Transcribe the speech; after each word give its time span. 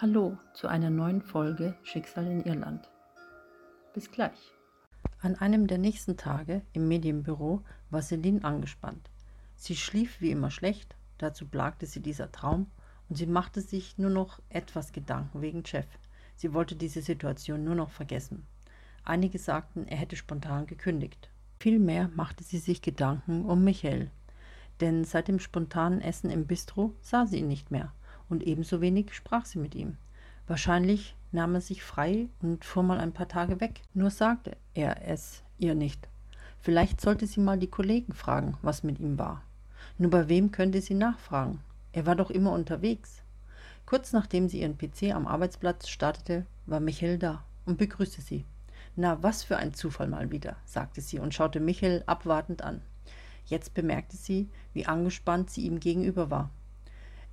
Hallo 0.00 0.38
zu 0.54 0.68
einer 0.68 0.90
neuen 0.90 1.22
Folge 1.22 1.74
Schicksal 1.82 2.24
in 2.28 2.44
Irland. 2.44 2.88
Bis 3.94 4.12
gleich. 4.12 4.52
An 5.22 5.34
einem 5.34 5.66
der 5.66 5.78
nächsten 5.78 6.16
Tage 6.16 6.62
im 6.72 6.86
Medienbüro 6.86 7.64
war 7.90 8.00
Celine 8.00 8.44
angespannt. 8.44 9.10
Sie 9.56 9.74
schlief 9.74 10.20
wie 10.20 10.30
immer 10.30 10.52
schlecht, 10.52 10.94
dazu 11.18 11.48
plagte 11.48 11.86
sie 11.86 11.98
dieser 11.98 12.30
Traum 12.30 12.70
und 13.08 13.16
sie 13.16 13.26
machte 13.26 13.60
sich 13.60 13.98
nur 13.98 14.10
noch 14.10 14.38
etwas 14.50 14.92
Gedanken 14.92 15.42
wegen 15.42 15.64
Jeff. 15.66 15.88
Sie 16.36 16.54
wollte 16.54 16.76
diese 16.76 17.02
Situation 17.02 17.64
nur 17.64 17.74
noch 17.74 17.90
vergessen. 17.90 18.46
Einige 19.02 19.40
sagten, 19.40 19.88
er 19.88 19.96
hätte 19.96 20.14
spontan 20.14 20.68
gekündigt. 20.68 21.28
Vielmehr 21.58 22.08
machte 22.14 22.44
sie 22.44 22.58
sich 22.58 22.82
Gedanken 22.82 23.44
um 23.46 23.64
Michael. 23.64 24.12
Denn 24.80 25.02
seit 25.02 25.26
dem 25.26 25.40
spontanen 25.40 26.00
Essen 26.00 26.30
im 26.30 26.46
Bistro 26.46 26.94
sah 27.00 27.26
sie 27.26 27.38
ihn 27.38 27.48
nicht 27.48 27.72
mehr 27.72 27.92
und 28.28 28.42
ebenso 28.42 28.80
wenig 28.80 29.14
sprach 29.14 29.44
sie 29.44 29.58
mit 29.58 29.74
ihm. 29.74 29.96
Wahrscheinlich 30.46 31.14
nahm 31.32 31.54
er 31.54 31.60
sich 31.60 31.82
frei 31.82 32.28
und 32.40 32.64
fuhr 32.64 32.82
mal 32.82 32.98
ein 32.98 33.12
paar 33.12 33.28
Tage 33.28 33.60
weg. 33.60 33.80
Nur 33.94 34.10
sagte 34.10 34.56
er 34.74 35.06
es 35.06 35.42
ihr 35.58 35.74
nicht. 35.74 36.08
Vielleicht 36.60 37.00
sollte 37.00 37.26
sie 37.26 37.40
mal 37.40 37.58
die 37.58 37.70
Kollegen 37.70 38.12
fragen, 38.12 38.56
was 38.62 38.82
mit 38.82 38.98
ihm 38.98 39.18
war. 39.18 39.42
Nur 39.98 40.10
bei 40.10 40.28
wem 40.28 40.50
könnte 40.50 40.80
sie 40.80 40.94
nachfragen? 40.94 41.60
Er 41.92 42.06
war 42.06 42.16
doch 42.16 42.30
immer 42.30 42.52
unterwegs. 42.52 43.22
Kurz 43.86 44.12
nachdem 44.12 44.48
sie 44.48 44.60
ihren 44.60 44.76
PC 44.76 45.14
am 45.14 45.26
Arbeitsplatz 45.26 45.88
startete, 45.88 46.46
war 46.66 46.80
Michael 46.80 47.18
da 47.18 47.44
und 47.64 47.78
begrüßte 47.78 48.20
sie. 48.20 48.44
Na, 48.96 49.22
was 49.22 49.44
für 49.44 49.56
ein 49.56 49.74
Zufall 49.74 50.08
mal 50.08 50.30
wieder, 50.30 50.56
sagte 50.64 51.00
sie 51.00 51.18
und 51.18 51.34
schaute 51.34 51.60
Michael 51.60 52.02
abwartend 52.06 52.62
an. 52.62 52.82
Jetzt 53.46 53.72
bemerkte 53.72 54.16
sie, 54.16 54.48
wie 54.74 54.86
angespannt 54.86 55.50
sie 55.50 55.62
ihm 55.62 55.80
gegenüber 55.80 56.30
war. 56.30 56.50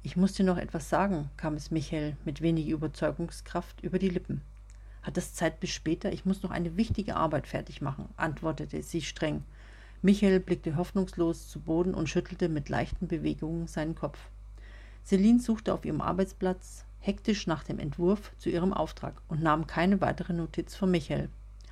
Ich 0.06 0.16
muss 0.16 0.34
dir 0.34 0.44
noch 0.44 0.58
etwas 0.58 0.88
sagen, 0.88 1.32
kam 1.36 1.56
es 1.56 1.72
Michael 1.72 2.16
mit 2.26 2.40
wenig 2.42 2.68
Überzeugungskraft 2.68 3.82
über 3.82 3.98
die 3.98 4.10
Lippen. 4.10 4.42
Hat 5.02 5.18
das 5.18 5.34
Zeit 5.34 5.60
bis 5.60 5.72
später? 5.72 6.14
Ich 6.14 6.26
muss 6.26 6.44
noch 6.44 6.52
eine 6.52 6.78
wichtige 6.78 7.16
Arbeit 7.16 7.48
fertig 7.48 7.82
machen, 7.82 8.08
antwortete 8.16 8.84
sie 8.84 9.02
streng. 9.02 9.44
Michael 10.04 10.40
blickte 10.40 10.76
hoffnungslos 10.76 11.48
zu 11.48 11.60
Boden 11.60 11.96
und 11.96 12.08
schüttelte 12.08 12.50
mit 12.50 12.70
leichten 12.70 13.08
Bewegungen 13.08 13.66
seinen 13.66 13.96
Kopf. 13.96 14.20
Celine 15.04 15.40
suchte 15.40 15.74
auf 15.74 15.86
ihrem 15.86 16.02
Arbeitsplatz 16.02 16.86
hektisch 17.00 17.48
nach 17.48 17.64
dem 17.64 17.80
Entwurf 17.80 18.32
zu 18.38 18.52
ihrem 18.52 18.74
Auftrag 18.74 19.20
und 19.28 19.42
nahm 19.42 19.66
keine 19.66 20.02
weitere 20.02 20.34
Notiz 20.34 20.76
von 20.76 20.92
Michael, 20.92 21.30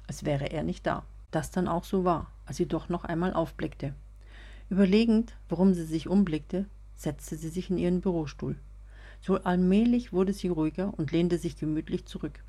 als 0.07 0.25
wäre 0.25 0.45
er 0.45 0.63
nicht 0.63 0.87
da. 0.87 1.05
Das 1.29 1.51
dann 1.51 1.67
auch 1.67 1.83
so 1.83 2.03
war, 2.03 2.31
als 2.47 2.57
sie 2.57 2.65
doch 2.65 2.89
noch 2.89 3.03
einmal 3.03 3.35
aufblickte. 3.35 3.93
Überlegend, 4.71 5.35
warum 5.49 5.75
sie 5.75 5.85
sich 5.85 6.07
umblickte, 6.07 6.65
setzte 7.03 7.35
sie 7.35 7.49
sich 7.49 7.69
in 7.69 7.77
ihren 7.77 8.01
Bürostuhl. 8.01 8.55
So 9.21 9.43
allmählich 9.43 10.11
wurde 10.11 10.33
sie 10.33 10.49
ruhiger 10.49 10.93
und 10.97 11.11
lehnte 11.11 11.37
sich 11.37 11.55
gemütlich 11.55 12.05
zurück. 12.05 12.43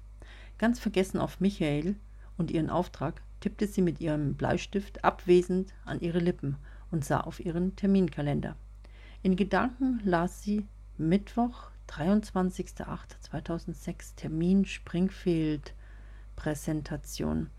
Ganz 0.59 0.81
vergessen 0.81 1.19
auf 1.19 1.41
Michael 1.41 1.97
und 2.37 2.51
ihren 2.51 2.71
Auftrag, 2.71 3.23
tippte 3.41 3.67
sie 3.67 3.83
mit 3.83 4.01
ihrem 4.01 4.35
Bleistift 4.35 5.05
abwesend 5.05 5.75
an 5.85 6.01
ihre 6.01 6.19
Lippen 6.19 6.57
und 6.91 7.05
sah 7.05 7.21
auf 7.21 7.39
ihren 7.39 7.77
Terminkalender. 7.77 8.57
In 9.23 9.37
Gedanken 9.37 10.01
las 10.05 10.43
sie 10.43 10.67
Mittwoch, 10.97 11.71
23.08.2006, 11.89 14.17
Termin 14.17 14.65
Springfield 14.65 15.75
Präsentation. 16.37 17.51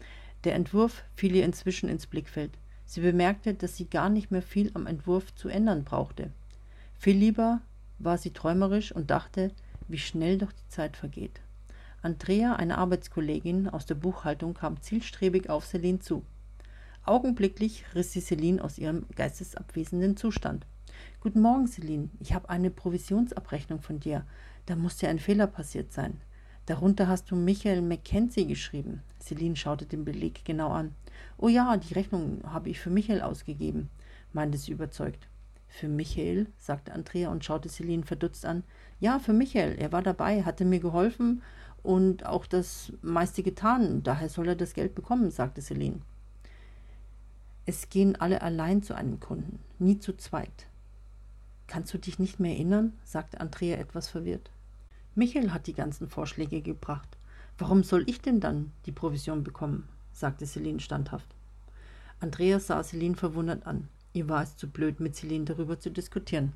Der 0.44 0.56
Entwurf 0.56 1.04
fiel 1.16 1.36
ihr 1.36 1.46
inzwischen 1.46 1.88
ins 1.90 2.08
Blickfeld. 2.08 2.58
Sie 2.86 3.02
bemerkte, 3.02 3.54
dass 3.54 3.78
sie 3.78 3.88
gar 3.90 4.10
nicht 4.10 4.32
mehr 4.32 4.42
viel 4.42 4.72
am 4.74 4.88
Entwurf 4.88 5.36
zu 5.36 5.50
ändern 5.50 5.84
brauchte. 5.84 6.32
Viel 6.98 7.18
lieber 7.18 7.62
war 8.00 8.18
sie 8.18 8.32
träumerisch 8.32 8.92
und 8.92 9.12
dachte, 9.12 9.52
wie 9.88 9.98
schnell 9.98 10.38
doch 10.38 10.52
die 10.52 10.68
Zeit 10.70 10.98
vergeht. 10.98 11.42
Andrea, 12.02 12.56
eine 12.56 12.78
Arbeitskollegin 12.78 13.68
aus 13.70 13.86
der 13.86 13.96
Buchhaltung, 13.96 14.54
kam 14.54 14.82
zielstrebig 14.82 15.50
auf 15.50 15.66
Celine 15.66 16.00
zu. 16.00 16.24
Augenblicklich 17.04 17.84
riss 17.94 18.12
sie 18.12 18.22
Celine 18.22 18.64
aus 18.64 18.78
ihrem 18.78 19.06
geistesabwesenden 19.16 20.18
Zustand. 20.18 20.66
Guten 21.20 21.42
Morgen, 21.42 21.68
Celine. 21.68 22.10
Ich 22.20 22.34
habe 22.34 22.50
eine 22.50 22.72
Provisionsabrechnung 22.72 23.82
von 23.82 24.00
dir. 24.00 24.26
Da 24.66 24.76
muss 24.76 24.98
dir 24.98 25.10
ein 25.10 25.20
Fehler 25.20 25.48
passiert 25.48 25.94
sein. 25.94 26.22
Darunter 26.66 27.08
hast 27.08 27.30
du 27.30 27.36
Michael 27.36 27.82
Mackenzie 27.82 28.48
geschrieben. 28.48 29.04
Celine 29.20 29.56
schaute 29.56 29.86
den 29.86 30.06
Beleg 30.06 30.46
genau 30.46 30.70
an. 30.70 30.96
Oh 31.38 31.48
ja, 31.48 31.78
die 31.78 31.94
Rechnung 31.94 32.42
habe 32.46 32.70
ich 32.70 32.80
für 32.80 32.90
Michael 32.90 33.22
ausgegeben, 33.22 33.90
meinte 34.34 34.58
sie 34.58 34.72
überzeugt. 34.72 35.28
Für 35.68 35.88
Michael, 35.88 36.48
sagte 36.58 36.94
Andrea 36.94 37.30
und 37.30 37.44
schaute 37.44 37.70
Celine 37.70 38.04
verdutzt 38.04 38.46
an. 38.46 38.64
Ja, 39.00 39.20
für 39.20 39.34
Michael. 39.34 39.76
Er 39.78 39.92
war 39.92 40.02
dabei, 40.02 40.44
hatte 40.44 40.66
mir 40.66 40.80
geholfen 40.80 41.42
und 41.84 42.26
auch 42.26 42.46
das 42.46 42.94
meiste 43.02 43.44
getan. 43.44 44.04
Daher 44.04 44.30
soll 44.30 44.48
er 44.48 44.56
das 44.56 44.74
Geld 44.74 44.96
bekommen, 44.96 45.32
sagte 45.32 45.62
Celine. 45.62 46.02
Es 47.66 47.90
gehen 47.90 48.16
alle 48.16 48.42
allein 48.42 48.84
zu 48.84 48.94
einem 48.96 49.20
Kunden, 49.20 49.60
nie 49.80 50.00
zu 50.00 50.16
zweit. 50.16 50.68
Kannst 51.68 51.94
du 51.94 51.98
dich 51.98 52.20
nicht 52.20 52.40
mehr 52.40 52.52
erinnern? 52.52 52.94
sagte 53.04 53.40
Andrea 53.40 53.78
etwas 53.78 54.08
verwirrt. 54.08 54.52
Michael 55.16 55.52
hat 55.52 55.68
die 55.68 55.74
ganzen 55.74 56.08
Vorschläge 56.08 56.62
gebracht. 56.62 57.18
Warum 57.58 57.84
soll 57.84 58.04
ich 58.08 58.22
denn 58.22 58.40
dann 58.40 58.72
die 58.86 58.92
Provision 58.92 59.44
bekommen? 59.44 59.88
sagte 60.12 60.46
Celine 60.46 60.80
standhaft. 60.80 61.28
Andrea 62.20 62.60
sah 62.60 62.84
Celine 62.84 63.16
verwundert 63.16 63.66
an. 63.66 63.90
Ihr 64.16 64.30
war 64.30 64.44
es 64.44 64.56
zu 64.56 64.70
blöd, 64.70 65.02
mit 65.02 65.14
Celine 65.14 65.44
darüber 65.44 65.78
zu 65.78 65.92
diskutieren. 65.92 66.54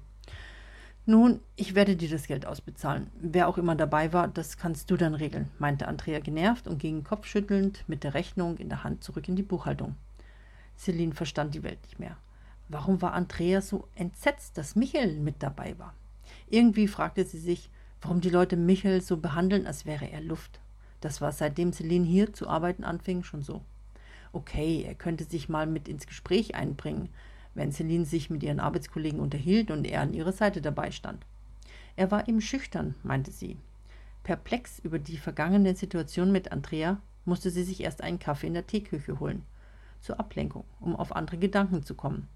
Nun, 1.06 1.42
ich 1.58 1.76
werde 1.76 1.98
dir 1.98 2.10
das 2.10 2.26
Geld 2.26 2.46
ausbezahlen. 2.46 3.08
Wer 3.20 3.50
auch 3.50 3.58
immer 3.58 3.76
dabei 3.76 4.14
war, 4.14 4.30
das 4.30 4.58
kannst 4.58 4.90
du 4.90 4.96
dann 4.96 5.14
regeln, 5.14 5.50
meinte 5.60 5.90
Andrea 5.90 6.20
genervt 6.20 6.70
und 6.70 6.78
ging 6.78 7.04
kopfschüttelnd 7.04 7.84
mit 7.88 8.06
der 8.06 8.14
Rechnung 8.14 8.56
in 8.58 8.70
der 8.70 8.86
Hand 8.86 9.04
zurück 9.04 9.28
in 9.28 9.36
die 9.36 9.44
Buchhaltung. 9.44 9.96
Celine 10.78 11.14
verstand 11.14 11.54
die 11.54 11.64
Welt 11.64 11.80
nicht 11.84 12.00
mehr. 12.00 12.16
Warum 12.70 13.02
war 13.02 13.12
Andrea 13.12 13.60
so 13.60 13.90
entsetzt, 13.96 14.58
dass 14.58 14.78
Michael 14.78 15.20
mit 15.20 15.44
dabei 15.44 15.78
war? 15.78 15.94
Irgendwie 16.50 16.88
fragte 16.88 17.26
sie 17.26 17.40
sich, 17.40 17.70
warum 18.02 18.22
die 18.22 18.30
Leute 18.30 18.56
Michael 18.56 19.02
so 19.02 19.18
behandeln, 19.18 19.68
als 19.68 19.86
wäre 19.86 20.10
er 20.10 20.22
Luft. 20.22 20.62
Das 21.02 21.20
war 21.20 21.34
seitdem 21.34 21.74
Celine 21.74 22.06
hier 22.06 22.32
zu 22.32 22.48
arbeiten 22.48 22.86
anfing 22.86 23.24
schon 23.24 23.42
so. 23.42 23.62
Okay, 24.32 24.86
er 24.88 24.96
könnte 24.96 25.26
sich 25.26 25.50
mal 25.50 25.68
mit 25.68 25.90
ins 25.90 26.08
Gespräch 26.08 26.56
einbringen, 26.56 27.10
wenn 27.54 27.72
Celine 27.72 28.06
sich 28.06 28.30
mit 28.30 28.44
ihren 28.44 28.60
Arbeitskollegen 28.60 29.20
unterhielt 29.20 29.72
und 29.72 29.86
er 29.86 30.02
an 30.02 30.14
ihrer 30.14 30.32
Seite 30.32 30.62
dabei 30.62 30.92
stand. 30.92 31.26
Er 31.96 32.12
war 32.12 32.28
eben 32.28 32.42
schüchtern, 32.42 32.96
meinte 33.04 33.32
sie. 33.32 33.58
Perplex 34.24 34.80
über 34.80 35.00
die 35.00 35.18
vergangene 35.18 35.76
Situation 35.76 36.32
mit 36.32 36.52
Andrea 36.52 37.02
musste 37.26 37.50
sie 37.50 37.64
sich 37.64 37.82
erst 37.82 38.02
einen 38.02 38.20
Kaffee 38.20 38.48
in 38.48 38.54
der 38.54 38.68
Teeküche 38.68 39.20
holen, 39.20 39.44
zur 40.02 40.20
Ablenkung, 40.20 40.64
um 40.80 40.96
auf 40.96 41.16
andere 41.16 41.38
Gedanken 41.38 41.84
zu 41.84 41.96
kommen. 41.96 42.28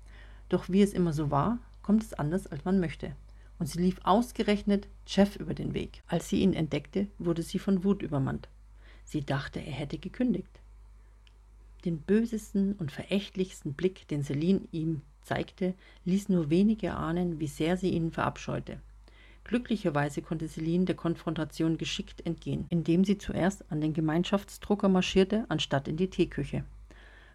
Doch 0.50 0.70
wie 0.70 0.82
es 0.82 0.94
immer 0.94 1.14
so 1.14 1.32
war, 1.32 1.60
kommt 1.82 2.04
es 2.04 2.14
anders, 2.14 2.48
als 2.48 2.66
man 2.66 2.80
möchte. 2.80 3.16
Und 3.60 3.68
sie 3.68 3.80
lief 3.80 4.00
ausgerechnet 4.04 4.88
Jeff 5.08 5.36
über 5.36 5.54
den 5.54 5.74
Weg. 5.74 6.02
Als 6.08 6.30
sie 6.30 6.42
ihn 6.42 6.54
entdeckte, 6.54 7.08
wurde 7.18 7.44
sie 7.44 7.60
von 7.60 7.84
Wut 7.84 8.02
übermannt. 8.02 8.50
Sie 9.06 9.26
dachte, 9.26 9.60
er 9.60 9.74
hätte 9.74 9.98
gekündigt. 9.98 10.60
Den 11.86 12.00
bösesten 12.00 12.74
und 12.74 12.92
verächtlichsten 12.92 13.74
Blick, 13.74 14.08
den 14.08 14.24
Celine 14.24 14.62
ihm 14.72 15.02
zeigte, 15.22 15.74
ließ 16.06 16.30
nur 16.30 16.50
wenige 16.50 16.94
ahnen, 16.94 17.40
wie 17.40 17.48
sehr 17.48 17.78
sie 17.78 17.90
ihn 17.90 18.12
verabscheute. 18.12 18.80
Glücklicherweise 19.44 20.22
konnte 20.22 20.48
Celine 20.48 20.86
der 20.86 20.96
Konfrontation 20.96 21.78
geschickt 21.78 22.26
entgehen, 22.26 22.66
indem 22.70 23.04
sie 23.04 23.18
zuerst 23.18 23.70
an 23.72 23.82
den 23.82 23.94
Gemeinschaftsdrucker 23.94 24.88
marschierte, 24.88 25.46
anstatt 25.50 25.88
in 25.88 25.98
die 25.98 26.10
Teeküche. 26.10 26.64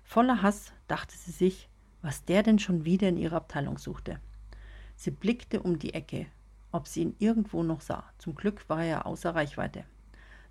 Voller 0.04 0.40
Hass 0.40 0.72
dachte 0.86 1.14
sie 1.16 1.32
sich, 1.32 1.68
was 2.00 2.24
der 2.24 2.42
denn 2.42 2.58
schon 2.58 2.86
wieder 2.86 3.08
in 3.08 3.18
ihrer 3.18 3.36
Abteilung 3.36 3.76
suchte. 3.76 4.20
Sie 4.96 5.10
blickte 5.10 5.60
um 5.60 5.78
die 5.78 5.92
Ecke, 5.92 6.26
ob 6.72 6.88
sie 6.88 7.02
ihn 7.02 7.14
irgendwo 7.18 7.62
noch 7.62 7.82
sah. 7.82 8.10
Zum 8.18 8.34
Glück 8.34 8.68
war 8.68 8.82
er 8.84 9.04
außer 9.04 9.34
Reichweite. 9.34 9.84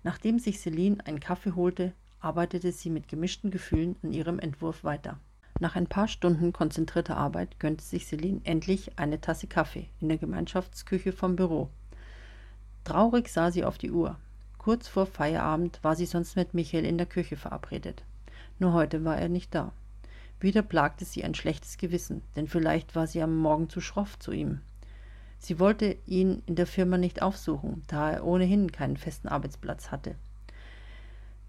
Nachdem 0.04 0.38
sich 0.38 0.60
Celine 0.60 1.04
einen 1.06 1.18
Kaffee 1.18 1.52
holte, 1.56 1.92
arbeitete 2.20 2.72
sie 2.72 2.90
mit 2.90 3.08
gemischten 3.08 3.50
Gefühlen 3.50 3.96
an 4.02 4.12
ihrem 4.12 4.38
Entwurf 4.38 4.84
weiter. 4.84 5.18
Nach 5.60 5.74
ein 5.74 5.86
paar 5.86 6.06
Stunden 6.06 6.52
konzentrierter 6.52 7.16
Arbeit 7.16 7.58
gönnte 7.58 7.84
sich 7.84 8.06
Celine 8.06 8.40
endlich 8.44 8.98
eine 8.98 9.20
Tasse 9.20 9.48
Kaffee 9.48 9.88
in 10.00 10.08
der 10.08 10.18
Gemeinschaftsküche 10.18 11.12
vom 11.12 11.34
Büro. 11.34 11.68
Traurig 12.84 13.28
sah 13.28 13.50
sie 13.50 13.64
auf 13.64 13.76
die 13.76 13.90
Uhr. 13.90 14.16
Kurz 14.58 14.86
vor 14.86 15.06
Feierabend 15.06 15.80
war 15.82 15.96
sie 15.96 16.06
sonst 16.06 16.36
mit 16.36 16.54
Michael 16.54 16.84
in 16.84 16.98
der 16.98 17.06
Küche 17.06 17.36
verabredet. 17.36 18.04
Nur 18.58 18.72
heute 18.72 19.04
war 19.04 19.16
er 19.18 19.28
nicht 19.28 19.54
da. 19.54 19.72
Wieder 20.40 20.62
plagte 20.62 21.04
sie 21.04 21.24
ein 21.24 21.34
schlechtes 21.34 21.78
Gewissen, 21.78 22.22
denn 22.36 22.46
vielleicht 22.46 22.94
war 22.94 23.06
sie 23.06 23.20
am 23.22 23.36
Morgen 23.36 23.68
zu 23.68 23.80
schroff 23.80 24.18
zu 24.18 24.30
ihm. 24.30 24.60
Sie 25.38 25.58
wollte 25.58 25.96
ihn 26.06 26.42
in 26.46 26.54
der 26.56 26.66
Firma 26.66 26.98
nicht 26.98 27.22
aufsuchen, 27.22 27.82
da 27.86 28.10
er 28.10 28.24
ohnehin 28.24 28.70
keinen 28.70 28.96
festen 28.96 29.28
Arbeitsplatz 29.28 29.90
hatte. 29.90 30.16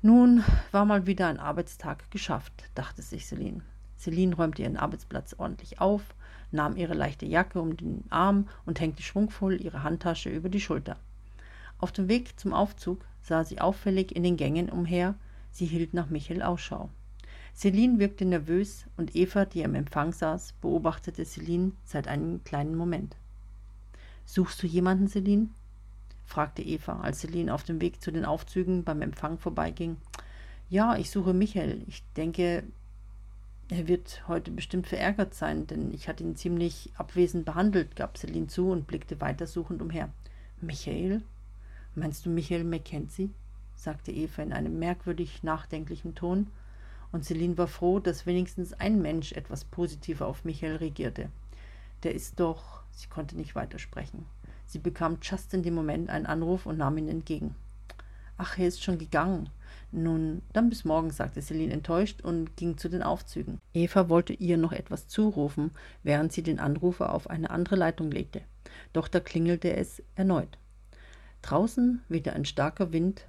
Nun 0.02 0.46
war 0.72 0.86
mal 0.86 1.08
wieder 1.08 1.28
ein 1.28 1.42
Arbeitstag 1.42 2.10
geschafft, 2.10 2.54
dachte 2.74 3.02
sich 3.02 3.26
Celine. 3.26 3.62
Celine 3.98 4.34
räumte 4.34 4.62
ihren 4.62 4.78
Arbeitsplatz 4.78 5.36
ordentlich 5.38 5.82
auf, 5.82 6.16
nahm 6.52 6.78
ihre 6.78 6.94
leichte 6.94 7.26
Jacke 7.26 7.60
um 7.60 7.76
den 7.76 8.06
Arm 8.10 8.48
und 8.66 8.80
hängte 8.80 9.04
schwungvoll 9.04 9.62
ihre 9.62 9.84
Handtasche 9.84 10.30
über 10.30 10.48
die 10.48 10.62
Schulter. 10.62 10.96
Auf 11.80 11.92
dem 11.92 12.08
Weg 12.08 12.40
zum 12.40 12.54
Aufzug 12.54 13.04
sah 13.22 13.44
sie 13.44 13.60
auffällig 13.60 14.16
in 14.16 14.24
den 14.24 14.38
Gängen 14.38 14.70
umher, 14.70 15.16
sie 15.52 15.66
hielt 15.66 15.94
nach 15.94 16.10
Michael 16.10 16.44
Ausschau. 16.44 16.90
Celine 17.54 18.00
wirkte 18.00 18.24
nervös 18.24 18.86
und 18.96 19.18
Eva, 19.18 19.44
die 19.44 19.66
am 19.66 19.76
Empfang 19.76 20.14
saß, 20.14 20.54
beobachtete 20.62 21.26
Celine 21.26 21.74
seit 21.84 22.08
einem 22.08 22.42
kleinen 22.46 22.76
Moment. 22.76 23.18
Suchst 24.24 24.64
du 24.64 24.68
jemanden, 24.68 25.10
Celine? 25.10 25.50
Fragte 26.30 26.62
Eva, 26.62 27.00
als 27.02 27.22
Celine 27.22 27.54
auf 27.54 27.64
dem 27.64 27.82
Weg 27.82 28.02
zu 28.02 28.12
den 28.12 28.24
Aufzügen 28.24 28.84
beim 28.84 29.02
Empfang 29.02 29.40
vorbeiging. 29.40 29.98
Ja, 30.70 30.96
ich 30.96 31.10
suche 31.10 31.34
Michael. 31.34 31.82
Ich 31.88 32.04
denke, 32.16 32.64
er 33.70 33.88
wird 33.88 34.28
heute 34.28 34.52
bestimmt 34.52 34.86
verärgert 34.86 35.34
sein, 35.34 35.66
denn 35.66 35.92
ich 35.92 36.08
hatte 36.08 36.24
ihn 36.24 36.36
ziemlich 36.36 36.92
abwesend 36.96 37.46
behandelt, 37.46 37.96
gab 37.96 38.18
Celine 38.18 38.46
zu 38.46 38.70
und 38.70 38.86
blickte 38.86 39.20
weitersuchend 39.20 39.82
umher. 39.82 40.10
Michael? 40.62 41.24
Meinst 41.96 42.28
du 42.28 42.30
Michael 42.30 42.64
Mackenzie? 42.64 43.32
sagte 43.76 44.12
Eva 44.12 44.44
in 44.44 44.54
einem 44.54 44.78
merkwürdig 44.78 45.42
nachdenklichen 45.42 46.14
Ton, 46.14 46.48
und 47.12 47.26
Celine 47.26 47.58
war 47.58 47.68
froh, 47.68 48.00
dass 48.00 48.28
wenigstens 48.28 48.74
ein 48.74 49.02
Mensch 49.02 49.32
etwas 49.32 49.66
positiver 49.66 50.28
auf 50.28 50.46
Michael 50.46 50.76
regierte. 50.76 51.32
Der 52.04 52.14
ist 52.14 52.40
doch. 52.40 52.84
Sie 52.92 53.08
konnte 53.08 53.36
nicht 53.36 53.56
weitersprechen. 53.56 54.28
Sie 54.70 54.78
bekam 54.78 55.18
just 55.20 55.52
in 55.56 55.64
dem 55.64 55.74
Moment 55.74 56.12
einen 56.12 56.28
Anruf 56.28 56.68
und 56.68 56.78
nahm 56.78 56.96
ihn 57.00 57.10
entgegen. 57.10 57.56
Ach, 58.38 58.60
er 58.60 58.68
ist 58.68 58.84
schon 58.84 59.00
gegangen. 59.00 59.50
Nun, 59.92 60.44
dann 60.54 60.70
bis 60.70 60.86
morgen, 60.86 61.10
sagte 61.10 61.42
Celine 61.42 61.74
enttäuscht 61.74 62.22
und 62.22 62.56
ging 62.56 62.78
zu 62.78 62.88
den 62.88 63.02
Aufzügen. 63.02 63.60
Eva 63.74 64.10
wollte 64.10 64.34
ihr 64.34 64.58
noch 64.58 64.72
etwas 64.72 65.08
zurufen, 65.08 65.72
während 66.04 66.34
sie 66.34 66.44
den 66.44 66.60
Anrufer 66.60 67.16
auf 67.16 67.32
eine 67.32 67.50
andere 67.50 67.78
Leitung 67.78 68.12
legte. 68.12 68.42
Doch 68.94 69.08
da 69.08 69.20
klingelte 69.20 69.76
es 69.76 70.04
erneut. 70.14 70.60
Draußen 71.42 72.04
wehte 72.08 72.34
ein 72.34 72.46
starker 72.46 72.94
Wind, 72.94 73.26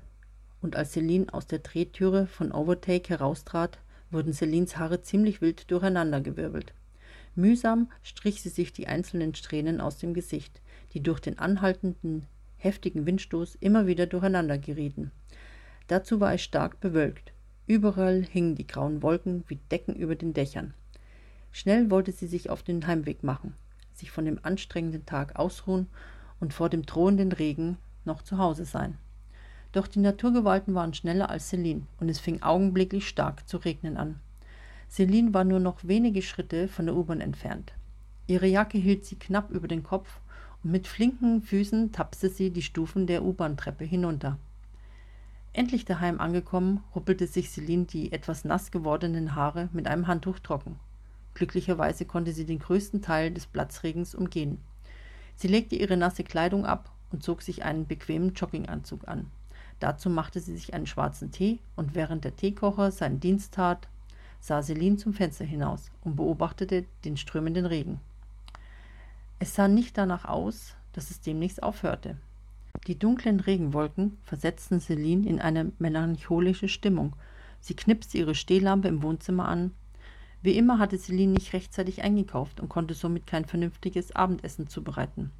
und 0.60 0.76
als 0.76 0.92
Celine 0.92 1.32
aus 1.32 1.46
der 1.46 1.60
Drehtüre 1.60 2.26
von 2.26 2.52
Overtake 2.52 3.08
heraustrat, 3.08 3.78
wurden 4.10 4.34
Celines 4.34 4.76
Haare 4.76 5.00
ziemlich 5.00 5.40
wild 5.40 5.70
durcheinandergewirbelt. 5.70 6.74
Mühsam 7.34 7.90
strich 8.02 8.42
sie 8.42 8.50
sich 8.50 8.74
die 8.74 8.88
einzelnen 8.88 9.34
Strähnen 9.34 9.80
aus 9.80 9.96
dem 9.96 10.12
Gesicht 10.12 10.60
die 10.92 11.02
durch 11.02 11.20
den 11.20 11.38
anhaltenden, 11.38 12.26
heftigen 12.56 13.06
Windstoß 13.06 13.56
immer 13.60 13.86
wieder 13.86 14.06
durcheinander 14.06 14.58
gerieten. 14.58 15.10
Dazu 15.86 16.20
war 16.20 16.34
es 16.34 16.42
stark 16.42 16.80
bewölkt. 16.80 17.32
Überall 17.66 18.22
hingen 18.22 18.54
die 18.54 18.66
grauen 18.66 19.02
Wolken 19.02 19.44
wie 19.48 19.58
Decken 19.70 19.94
über 19.94 20.16
den 20.16 20.32
Dächern. 20.34 20.74
Schnell 21.52 21.90
wollte 21.90 22.12
sie 22.12 22.26
sich 22.26 22.50
auf 22.50 22.62
den 22.62 22.86
Heimweg 22.86 23.22
machen, 23.22 23.54
sich 23.92 24.10
von 24.10 24.24
dem 24.24 24.38
anstrengenden 24.42 25.06
Tag 25.06 25.36
ausruhen 25.36 25.88
und 26.38 26.54
vor 26.54 26.68
dem 26.68 26.86
drohenden 26.86 27.32
Regen 27.32 27.76
noch 28.04 28.22
zu 28.22 28.38
Hause 28.38 28.64
sein. 28.64 28.98
Doch 29.72 29.86
die 29.86 30.00
Naturgewalten 30.00 30.74
waren 30.74 30.94
schneller 30.94 31.30
als 31.30 31.48
Celine 31.48 31.82
und 31.98 32.08
es 32.08 32.18
fing 32.18 32.42
augenblicklich 32.42 33.08
stark 33.08 33.48
zu 33.48 33.58
regnen 33.58 33.96
an. 33.96 34.20
Celine 34.88 35.32
war 35.32 35.44
nur 35.44 35.60
noch 35.60 35.84
wenige 35.84 36.22
Schritte 36.22 36.66
von 36.66 36.86
der 36.86 36.96
U-Bahn 36.96 37.20
entfernt. 37.20 37.72
Ihre 38.26 38.46
Jacke 38.46 38.78
hielt 38.78 39.04
sie 39.04 39.16
knapp 39.16 39.50
über 39.50 39.68
den 39.68 39.84
Kopf 39.84 40.20
mit 40.62 40.86
flinken 40.86 41.40
Füßen 41.40 41.90
tapste 41.90 42.28
sie 42.28 42.50
die 42.50 42.62
Stufen 42.62 43.06
der 43.06 43.24
U-Bahn-Treppe 43.24 43.84
hinunter. 43.84 44.36
Endlich 45.54 45.86
daheim 45.86 46.20
angekommen, 46.20 46.84
ruppelte 46.94 47.26
sich 47.26 47.50
Celine 47.50 47.86
die 47.86 48.12
etwas 48.12 48.44
nass 48.44 48.70
gewordenen 48.70 49.34
Haare 49.34 49.70
mit 49.72 49.86
einem 49.86 50.06
Handtuch 50.06 50.38
trocken. 50.38 50.78
Glücklicherweise 51.34 52.04
konnte 52.04 52.32
sie 52.32 52.44
den 52.44 52.58
größten 52.58 53.00
Teil 53.00 53.30
des 53.30 53.46
Platzregens 53.46 54.14
umgehen. 54.14 54.58
Sie 55.34 55.48
legte 55.48 55.76
ihre 55.76 55.96
nasse 55.96 56.24
Kleidung 56.24 56.66
ab 56.66 56.92
und 57.10 57.22
zog 57.22 57.40
sich 57.40 57.64
einen 57.64 57.86
bequemen 57.86 58.34
Jogginganzug 58.34 59.08
an. 59.08 59.30
Dazu 59.78 60.10
machte 60.10 60.40
sie 60.40 60.52
sich 60.52 60.74
einen 60.74 60.86
schwarzen 60.86 61.30
Tee 61.30 61.58
und 61.74 61.94
während 61.94 62.24
der 62.24 62.36
Teekocher 62.36 62.90
seinen 62.90 63.18
Dienst 63.18 63.54
tat, 63.54 63.88
sah 64.40 64.62
Celine 64.62 64.98
zum 64.98 65.14
Fenster 65.14 65.44
hinaus 65.46 65.90
und 66.02 66.16
beobachtete 66.16 66.84
den 67.04 67.16
strömenden 67.16 67.64
Regen. 67.64 67.98
Es 69.42 69.54
sah 69.54 69.68
nicht 69.68 69.96
danach 69.96 70.26
aus, 70.26 70.76
dass 70.92 71.10
es 71.10 71.22
demnächst 71.22 71.62
aufhörte. 71.62 72.18
Die 72.86 72.98
dunklen 72.98 73.40
Regenwolken 73.40 74.18
versetzten 74.22 74.80
Celine 74.80 75.26
in 75.26 75.40
eine 75.40 75.72
melancholische 75.78 76.68
Stimmung. 76.68 77.16
Sie 77.58 77.74
knipste 77.74 78.18
ihre 78.18 78.34
Stehlampe 78.34 78.88
im 78.88 79.02
Wohnzimmer 79.02 79.48
an. 79.48 79.72
Wie 80.42 80.58
immer 80.58 80.78
hatte 80.78 80.98
Celine 80.98 81.32
nicht 81.32 81.54
rechtzeitig 81.54 82.02
eingekauft 82.02 82.60
und 82.60 82.68
konnte 82.68 82.92
somit 82.92 83.26
kein 83.26 83.46
vernünftiges 83.46 84.14
Abendessen 84.14 84.68
zubereiten. 84.68 85.30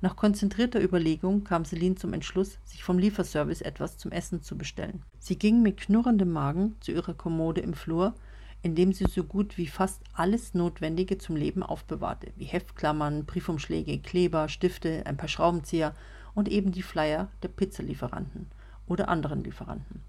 Nach 0.00 0.14
konzentrierter 0.14 0.80
Überlegung 0.80 1.42
kam 1.42 1.64
Celine 1.64 1.96
zum 1.96 2.12
Entschluss, 2.12 2.60
sich 2.64 2.84
vom 2.84 2.96
Lieferservice 2.96 3.62
etwas 3.62 3.98
zum 3.98 4.12
Essen 4.12 4.40
zu 4.40 4.56
bestellen. 4.56 5.02
Sie 5.18 5.36
ging 5.36 5.62
mit 5.62 5.78
knurrendem 5.78 6.30
Magen 6.30 6.76
zu 6.78 6.92
ihrer 6.92 7.14
Kommode 7.14 7.60
im 7.60 7.74
Flur, 7.74 8.14
in 8.62 8.74
dem 8.74 8.92
sie 8.92 9.06
so 9.08 9.24
gut 9.24 9.58
wie 9.58 9.66
fast 9.66 10.02
alles 10.12 10.54
Notwendige 10.54 11.18
zum 11.18 11.36
Leben 11.36 11.62
aufbewahrte, 11.62 12.32
wie 12.36 12.44
Heftklammern, 12.44 13.24
Briefumschläge, 13.24 13.98
Kleber, 13.98 14.48
Stifte, 14.48 15.04
ein 15.04 15.16
paar 15.16 15.28
Schraubenzieher 15.28 15.94
und 16.34 16.48
eben 16.48 16.70
die 16.70 16.82
Flyer 16.82 17.28
der 17.42 17.48
Pizzalieferanten 17.48 18.46
oder 18.86 19.08
anderen 19.08 19.42
Lieferanten. 19.42 20.02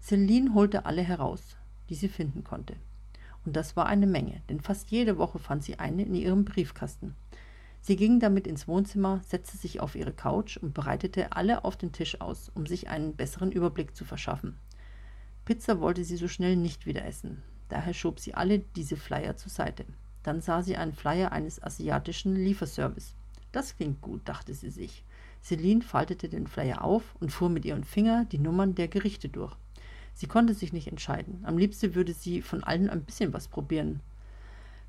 Celine 0.00 0.52
holte 0.54 0.84
alle 0.84 1.02
heraus, 1.02 1.56
die 1.88 1.94
sie 1.94 2.08
finden 2.08 2.44
konnte. 2.44 2.76
Und 3.44 3.56
das 3.56 3.76
war 3.76 3.86
eine 3.86 4.06
Menge, 4.06 4.42
denn 4.50 4.60
fast 4.60 4.90
jede 4.90 5.18
Woche 5.18 5.38
fand 5.38 5.64
sie 5.64 5.78
eine 5.78 6.02
in 6.02 6.14
ihrem 6.14 6.44
Briefkasten. 6.44 7.14
Sie 7.80 7.96
ging 7.96 8.18
damit 8.18 8.48
ins 8.48 8.66
Wohnzimmer, 8.66 9.20
setzte 9.26 9.56
sich 9.56 9.80
auf 9.80 9.94
ihre 9.94 10.12
Couch 10.12 10.56
und 10.56 10.74
bereitete 10.74 11.32
alle 11.32 11.64
auf 11.64 11.76
den 11.76 11.92
Tisch 11.92 12.20
aus, 12.20 12.50
um 12.52 12.66
sich 12.66 12.88
einen 12.88 13.14
besseren 13.14 13.52
Überblick 13.52 13.94
zu 13.94 14.04
verschaffen. 14.04 14.58
Pizza 15.44 15.80
wollte 15.80 16.04
sie 16.04 16.16
so 16.16 16.26
schnell 16.26 16.56
nicht 16.56 16.86
wieder 16.86 17.04
essen. 17.04 17.42
Daher 17.68 17.94
schob 17.94 18.20
sie 18.20 18.34
alle 18.34 18.60
diese 18.60 18.96
Flyer 18.96 19.36
zur 19.36 19.50
Seite. 19.50 19.84
Dann 20.22 20.40
sah 20.40 20.62
sie 20.62 20.76
einen 20.76 20.92
Flyer 20.92 21.32
eines 21.32 21.62
asiatischen 21.62 22.34
Lieferservice. 22.36 23.14
Das 23.52 23.76
klingt 23.76 24.00
gut, 24.00 24.22
dachte 24.24 24.54
sie 24.54 24.70
sich. 24.70 25.04
Celine 25.42 25.82
faltete 25.82 26.28
den 26.28 26.46
Flyer 26.46 26.82
auf 26.82 27.14
und 27.20 27.30
fuhr 27.30 27.48
mit 27.48 27.64
ihrem 27.64 27.84
Finger 27.84 28.24
die 28.24 28.38
Nummern 28.38 28.74
der 28.74 28.88
Gerichte 28.88 29.28
durch. 29.28 29.54
Sie 30.14 30.26
konnte 30.26 30.54
sich 30.54 30.72
nicht 30.72 30.88
entscheiden. 30.88 31.40
Am 31.44 31.58
liebsten 31.58 31.94
würde 31.94 32.12
sie 32.12 32.42
von 32.42 32.64
allen 32.64 32.90
ein 32.90 33.04
bisschen 33.04 33.32
was 33.32 33.48
probieren. 33.48 34.00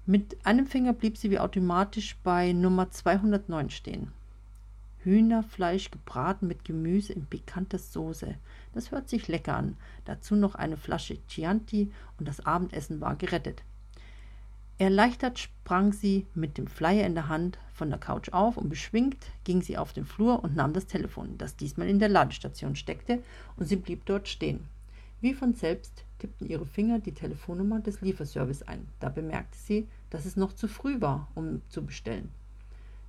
Mit 0.05 0.37
einem 0.45 0.65
Finger 0.65 0.93
blieb 0.93 1.17
sie 1.17 1.29
wie 1.31 1.39
automatisch 1.39 2.15
bei 2.23 2.53
Nummer 2.53 2.89
209 2.89 3.69
stehen. 3.69 4.11
Hühnerfleisch 5.07 5.89
gebraten 5.89 6.47
mit 6.47 6.65
Gemüse 6.65 7.13
in 7.13 7.25
pikanter 7.25 7.79
Soße. 7.79 8.35
Das 8.73 8.91
hört 8.91 9.07
sich 9.07 9.29
lecker 9.29 9.55
an. 9.55 9.77
Dazu 10.03 10.35
noch 10.35 10.55
eine 10.55 10.75
Flasche 10.75 11.17
Chianti 11.29 11.93
und 12.19 12.27
das 12.27 12.45
Abendessen 12.45 12.99
war 12.99 13.15
gerettet. 13.15 13.63
Erleichtert 14.79 15.39
sprang 15.39 15.93
sie 15.93 16.27
mit 16.35 16.57
dem 16.57 16.67
Flyer 16.67 17.07
in 17.07 17.15
der 17.15 17.29
Hand 17.29 17.57
von 17.73 17.89
der 17.89 17.99
Couch 17.99 18.33
auf 18.33 18.57
und 18.57 18.67
beschwingt 18.67 19.25
ging 19.45 19.61
sie 19.61 19.77
auf 19.77 19.93
den 19.93 20.05
Flur 20.05 20.43
und 20.43 20.57
nahm 20.57 20.73
das 20.73 20.87
Telefon, 20.87 21.37
das 21.37 21.55
diesmal 21.55 21.87
in 21.87 21.99
der 21.99 22.09
Ladestation 22.09 22.75
steckte, 22.75 23.23
und 23.55 23.65
sie 23.65 23.77
blieb 23.77 24.05
dort 24.05 24.27
stehen. 24.27 24.67
Wie 25.21 25.33
von 25.33 25.53
selbst 25.53 26.03
tippten 26.19 26.47
ihre 26.47 26.65
Finger 26.65 26.99
die 26.99 27.13
Telefonnummer 27.13 27.79
des 27.79 28.01
Lieferservice 28.01 28.63
ein. 28.63 28.87
Da 28.99 29.09
bemerkte 29.09 29.57
sie, 29.57 29.87
dass 30.09 30.25
es 30.25 30.35
noch 30.35 30.53
zu 30.53 30.67
früh 30.67 30.99
war, 30.99 31.27
um 31.33 31.61
zu 31.69 31.83
bestellen. 31.83 32.29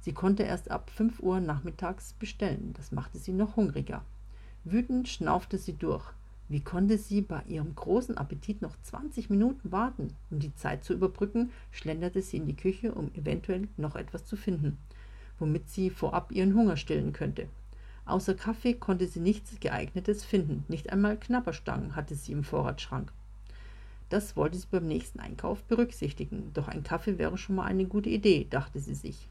Sie 0.01 0.13
konnte 0.13 0.43
erst 0.43 0.71
ab 0.71 0.91
5 0.91 1.21
Uhr 1.21 1.41
nachmittags 1.41 2.13
bestellen. 2.15 2.73
Das 2.77 2.93
machte 2.93 3.19
sie 3.19 3.33
noch 3.33 3.57
hungriger. 3.57 4.05
Wütend 4.65 5.09
schnaufte 5.09 5.59
sie 5.59 5.75
durch. 5.75 6.05
Wie 6.49 6.61
konnte 6.61 6.97
sie 6.97 7.21
bei 7.21 7.43
ihrem 7.47 7.75
großen 7.75 8.17
Appetit 8.17 8.63
noch 8.63 8.75
20 8.83 9.29
Minuten 9.29 9.71
warten? 9.71 10.15
Um 10.31 10.39
die 10.39 10.55
Zeit 10.55 10.83
zu 10.83 10.95
überbrücken, 10.95 11.51
schlenderte 11.71 12.23
sie 12.23 12.39
in 12.39 12.47
die 12.47 12.57
Küche, 12.57 12.95
um 12.95 13.13
eventuell 13.15 13.69
noch 13.77 13.97
etwas 13.97 14.25
zu 14.25 14.35
finden, 14.37 14.79
womit 15.39 15.69
sie 15.69 15.91
vorab 15.91 16.33
ihren 16.33 16.55
Hunger 16.55 16.79
stillen 16.79 17.13
könnte. 17.13 17.49
Außer 18.07 18.33
Kaffee 18.35 18.73
konnte 18.73 19.07
sie 19.07 19.21
nichts 19.21 19.61
geeignetes 19.61 20.25
finden. 20.25 20.65
Nicht 20.69 20.91
einmal 20.91 21.19
Knapperstangen 21.19 21.95
hatte 21.95 22.15
sie 22.15 22.33
im 22.33 22.45
Vorratsschrank. 22.45 23.13
Das 24.09 24.35
wollte 24.35 24.57
sie 24.57 24.67
beim 24.71 24.87
nächsten 24.87 25.21
Einkauf 25.21 25.63
berücksichtigen. 25.65 26.51
Doch 26.55 26.69
ein 26.69 26.83
Kaffee 26.83 27.19
wäre 27.19 27.37
schon 27.37 27.57
mal 27.57 27.67
eine 27.67 27.85
gute 27.85 28.09
Idee, 28.09 28.47
dachte 28.49 28.81
sie 28.81 28.95
sich. 28.95 29.29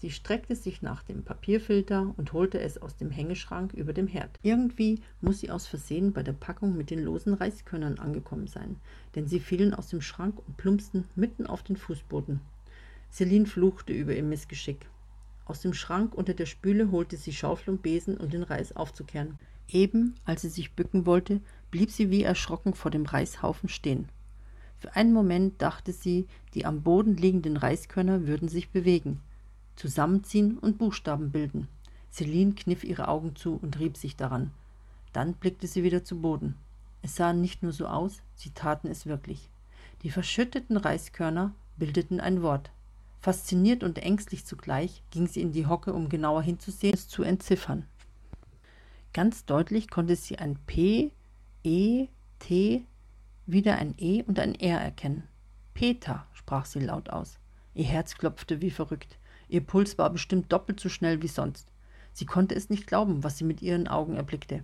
Sie 0.00 0.10
streckte 0.10 0.56
sich 0.56 0.80
nach 0.80 1.02
dem 1.02 1.24
Papierfilter 1.24 2.14
und 2.16 2.32
holte 2.32 2.58
es 2.58 2.80
aus 2.80 2.96
dem 2.96 3.10
Hängeschrank 3.10 3.74
über 3.74 3.92
dem 3.92 4.06
Herd. 4.06 4.30
Irgendwie 4.42 5.02
muss 5.20 5.40
sie 5.40 5.50
aus 5.50 5.66
Versehen 5.66 6.14
bei 6.14 6.22
der 6.22 6.32
Packung 6.32 6.74
mit 6.74 6.88
den 6.88 7.04
losen 7.04 7.34
Reiskörnern 7.34 7.98
angekommen 7.98 8.46
sein, 8.46 8.76
denn 9.14 9.26
sie 9.26 9.40
fielen 9.40 9.74
aus 9.74 9.88
dem 9.88 10.00
Schrank 10.00 10.38
und 10.38 10.56
plumpsten 10.56 11.04
mitten 11.16 11.46
auf 11.46 11.62
den 11.62 11.76
Fußboden. 11.76 12.40
Celine 13.12 13.44
fluchte 13.44 13.92
über 13.92 14.16
ihr 14.16 14.22
Missgeschick. 14.22 14.88
Aus 15.44 15.60
dem 15.60 15.74
Schrank 15.74 16.14
unter 16.14 16.32
der 16.32 16.46
Spüle 16.46 16.90
holte 16.90 17.18
sie 17.18 17.34
Schaufel 17.34 17.74
und 17.74 17.82
Besen, 17.82 18.16
um 18.16 18.30
den 18.30 18.42
Reis 18.42 18.74
aufzukehren. 18.74 19.38
Eben, 19.68 20.14
als 20.24 20.40
sie 20.40 20.48
sich 20.48 20.72
bücken 20.72 21.04
wollte, 21.04 21.42
blieb 21.70 21.90
sie 21.90 22.08
wie 22.08 22.22
erschrocken 22.22 22.72
vor 22.72 22.90
dem 22.90 23.04
Reishaufen 23.04 23.68
stehen. 23.68 24.08
Für 24.78 24.96
einen 24.96 25.12
Moment 25.12 25.60
dachte 25.60 25.92
sie, 25.92 26.26
die 26.54 26.64
am 26.64 26.80
Boden 26.80 27.18
liegenden 27.18 27.58
Reiskörner 27.58 28.26
würden 28.26 28.48
sich 28.48 28.70
bewegen 28.70 29.20
zusammenziehen 29.80 30.58
und 30.58 30.76
Buchstaben 30.76 31.30
bilden. 31.30 31.66
Celine 32.12 32.54
kniff 32.54 32.84
ihre 32.84 33.08
Augen 33.08 33.34
zu 33.34 33.58
und 33.62 33.78
rieb 33.78 33.96
sich 33.96 34.14
daran. 34.14 34.50
Dann 35.14 35.32
blickte 35.32 35.66
sie 35.66 35.82
wieder 35.82 36.04
zu 36.04 36.20
Boden. 36.20 36.54
Es 37.02 37.16
sah 37.16 37.32
nicht 37.32 37.62
nur 37.62 37.72
so 37.72 37.86
aus, 37.86 38.20
sie 38.34 38.50
taten 38.50 38.88
es 38.88 39.06
wirklich. 39.06 39.48
Die 40.02 40.10
verschütteten 40.10 40.76
Reiskörner 40.76 41.54
bildeten 41.78 42.20
ein 42.20 42.42
Wort. 42.42 42.70
Fasziniert 43.20 43.82
und 43.82 43.98
ängstlich 43.98 44.44
zugleich 44.44 45.02
ging 45.10 45.26
sie 45.26 45.40
in 45.40 45.52
die 45.52 45.66
Hocke, 45.66 45.94
um 45.94 46.08
genauer 46.08 46.42
hinzusehen, 46.42 46.94
es 46.94 47.08
zu 47.08 47.22
entziffern. 47.22 47.86
Ganz 49.12 49.46
deutlich 49.46 49.90
konnte 49.90 50.14
sie 50.14 50.38
ein 50.38 50.56
P, 50.66 51.10
E, 51.64 52.08
T, 52.38 52.84
wieder 53.46 53.76
ein 53.76 53.94
E 53.98 54.22
und 54.22 54.38
ein 54.38 54.54
R 54.54 54.80
erkennen. 54.80 55.24
Peter, 55.74 56.26
sprach 56.34 56.66
sie 56.66 56.80
laut 56.80 57.08
aus. 57.10 57.38
Ihr 57.74 57.84
Herz 57.84 58.16
klopfte 58.16 58.60
wie 58.60 58.70
verrückt. 58.70 59.18
Ihr 59.50 59.62
Puls 59.62 59.98
war 59.98 60.10
bestimmt 60.10 60.52
doppelt 60.52 60.78
so 60.78 60.88
schnell 60.88 61.22
wie 61.22 61.28
sonst. 61.28 61.66
Sie 62.12 62.24
konnte 62.24 62.54
es 62.54 62.70
nicht 62.70 62.86
glauben, 62.86 63.24
was 63.24 63.36
sie 63.36 63.44
mit 63.44 63.62
ihren 63.62 63.88
Augen 63.88 64.14
erblickte. 64.14 64.62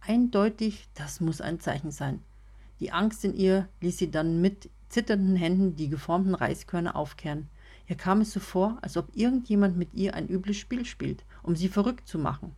Eindeutig, 0.00 0.86
das 0.94 1.20
muss 1.20 1.40
ein 1.40 1.58
Zeichen 1.58 1.90
sein. 1.90 2.20
Die 2.78 2.92
Angst 2.92 3.24
in 3.24 3.34
ihr 3.34 3.68
ließ 3.80 3.98
sie 3.98 4.12
dann 4.12 4.40
mit 4.40 4.70
zitternden 4.88 5.34
Händen 5.34 5.74
die 5.74 5.88
geformten 5.88 6.36
Reiskörner 6.36 6.94
aufkehren. 6.94 7.48
Ihr 7.88 7.96
kam 7.96 8.20
es 8.20 8.32
so 8.32 8.38
vor, 8.38 8.78
als 8.82 8.96
ob 8.96 9.08
irgendjemand 9.16 9.76
mit 9.76 9.92
ihr 9.94 10.14
ein 10.14 10.28
übles 10.28 10.58
Spiel 10.58 10.84
spielt, 10.84 11.24
um 11.42 11.56
sie 11.56 11.68
verrückt 11.68 12.06
zu 12.06 12.18
machen. 12.18 12.54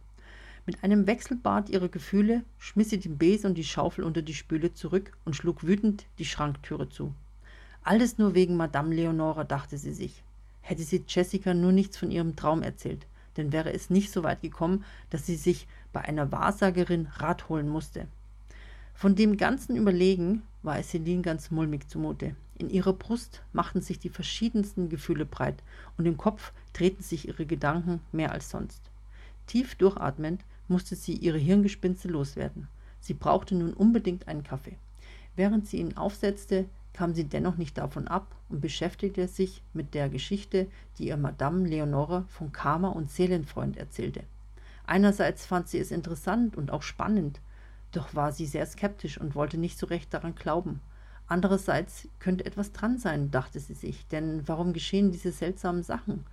Mit 0.66 0.84
einem 0.84 1.06
Wechselbad 1.06 1.70
ihrer 1.70 1.88
Gefühle 1.88 2.44
schmiss 2.58 2.90
sie 2.90 3.00
den 3.00 3.16
Besen 3.16 3.50
und 3.50 3.54
die 3.54 3.64
Schaufel 3.64 4.04
unter 4.04 4.20
die 4.20 4.34
Spüle 4.34 4.74
zurück 4.74 5.16
und 5.24 5.34
schlug 5.34 5.66
wütend 5.66 6.04
die 6.18 6.26
Schranktüre 6.26 6.90
zu. 6.90 7.14
Alles 7.82 8.18
nur 8.18 8.34
wegen 8.34 8.56
Madame 8.56 8.94
Leonora, 8.94 9.44
dachte 9.44 9.78
sie 9.78 9.94
sich. 9.94 10.22
Hätte 10.66 10.82
sie 10.82 11.04
Jessica 11.06 11.54
nur 11.54 11.70
nichts 11.70 11.96
von 11.96 12.10
ihrem 12.10 12.34
Traum 12.34 12.60
erzählt, 12.60 13.06
denn 13.36 13.52
wäre 13.52 13.72
es 13.72 13.88
nicht 13.88 14.10
so 14.10 14.24
weit 14.24 14.42
gekommen, 14.42 14.84
dass 15.10 15.24
sie 15.24 15.36
sich 15.36 15.68
bei 15.92 16.00
einer 16.00 16.32
Wahrsagerin 16.32 17.06
Rat 17.18 17.48
holen 17.48 17.68
musste. 17.68 18.08
Von 18.92 19.14
dem 19.14 19.36
ganzen 19.36 19.76
Überlegen 19.76 20.42
war 20.64 20.76
es 20.76 20.88
Celine 20.88 21.22
ganz 21.22 21.52
mulmig 21.52 21.88
zumute. 21.88 22.34
In 22.58 22.68
ihrer 22.68 22.94
Brust 22.94 23.42
machten 23.52 23.80
sich 23.80 24.00
die 24.00 24.08
verschiedensten 24.08 24.88
Gefühle 24.88 25.24
breit 25.24 25.62
und 25.98 26.04
im 26.04 26.16
Kopf 26.16 26.52
drehten 26.72 27.04
sich 27.04 27.28
ihre 27.28 27.46
Gedanken 27.46 28.00
mehr 28.10 28.32
als 28.32 28.50
sonst. 28.50 28.90
Tief 29.46 29.76
durchatmend 29.76 30.42
musste 30.66 30.96
sie 30.96 31.12
ihre 31.12 31.38
Hirngespinste 31.38 32.08
loswerden. 32.08 32.66
Sie 32.98 33.14
brauchte 33.14 33.54
nun 33.54 33.72
unbedingt 33.72 34.26
einen 34.26 34.42
Kaffee. 34.42 34.78
Während 35.36 35.68
sie 35.68 35.76
ihn 35.76 35.96
aufsetzte, 35.96 36.64
kam 36.96 37.14
sie 37.14 37.24
dennoch 37.24 37.56
nicht 37.56 37.76
davon 37.76 38.08
ab 38.08 38.34
und 38.48 38.60
beschäftigte 38.60 39.28
sich 39.28 39.62
mit 39.74 39.94
der 39.94 40.08
Geschichte, 40.08 40.66
die 40.98 41.08
ihr 41.08 41.16
Madame 41.16 41.68
Leonore 41.68 42.24
von 42.28 42.52
Karma 42.52 42.88
und 42.88 43.10
Seelenfreund 43.10 43.76
erzählte. 43.76 44.22
Einerseits 44.86 45.44
fand 45.44 45.68
sie 45.68 45.78
es 45.78 45.90
interessant 45.90 46.56
und 46.56 46.70
auch 46.70 46.82
spannend, 46.82 47.40
doch 47.92 48.14
war 48.14 48.32
sie 48.32 48.46
sehr 48.46 48.66
skeptisch 48.66 49.20
und 49.20 49.34
wollte 49.34 49.58
nicht 49.58 49.78
so 49.78 49.86
recht 49.86 50.12
daran 50.14 50.34
glauben. 50.34 50.80
Andererseits 51.28 52.08
könnte 52.18 52.46
etwas 52.46 52.72
dran 52.72 52.98
sein, 52.98 53.30
dachte 53.30 53.60
sie 53.60 53.74
sich, 53.74 54.06
denn 54.08 54.46
warum 54.46 54.72
geschehen 54.72 55.10
diese 55.10 55.32
seltsamen 55.32 55.82
Sachen, 55.82 56.24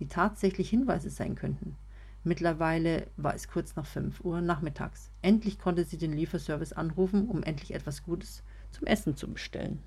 die 0.00 0.08
tatsächlich 0.08 0.68
Hinweise 0.68 1.08
sein 1.08 1.34
könnten? 1.34 1.76
Mittlerweile 2.24 3.06
war 3.16 3.34
es 3.34 3.48
kurz 3.48 3.76
nach 3.76 3.86
fünf 3.86 4.20
Uhr 4.20 4.42
nachmittags. 4.42 5.08
Endlich 5.22 5.58
konnte 5.58 5.84
sie 5.84 5.96
den 5.96 6.12
Lieferservice 6.12 6.74
anrufen, 6.74 7.28
um 7.28 7.42
endlich 7.42 7.72
etwas 7.72 8.02
Gutes 8.02 8.42
zum 8.72 8.86
Essen 8.86 9.16
zu 9.16 9.32
bestellen. 9.32 9.82